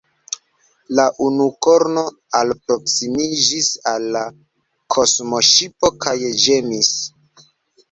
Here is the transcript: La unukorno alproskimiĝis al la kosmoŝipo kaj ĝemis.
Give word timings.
La 0.99 1.03
unukorno 1.25 2.03
alproskimiĝis 2.39 3.69
al 3.93 4.09
la 4.17 4.25
kosmoŝipo 4.97 5.95
kaj 6.07 6.19
ĝemis. 6.49 6.93